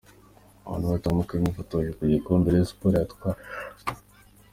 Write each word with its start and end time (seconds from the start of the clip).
Abantu 0.65 0.85
batandukanye 0.93 1.45
bifotoje 1.47 1.89
ku 1.97 2.03
gikombe 2.13 2.47
Rayon 2.47 2.67
Sports 2.71 2.97
yatwaye. 2.99 3.39